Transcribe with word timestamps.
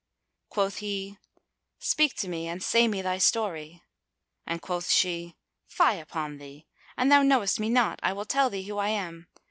Quoth 0.49 0.77
he, 0.77 1.19
"Speak 1.77 2.15
to 2.15 2.27
me 2.27 2.47
and 2.47 2.63
say 2.63 2.87
me 2.87 3.03
thy 3.03 3.19
story." 3.19 3.83
And 4.47 4.59
quoth 4.59 4.89
she, 4.89 5.35
"Fie 5.67 5.99
upon 5.99 6.39
thee! 6.39 6.65
An 6.97 7.09
thou 7.09 7.21
knowest 7.21 7.59
me 7.59 7.69
not, 7.69 7.99
I 8.01 8.11
will 8.13 8.25
tell 8.25 8.49
thee 8.49 8.63
who 8.63 8.79
I 8.79 8.89
am. 8.89 9.27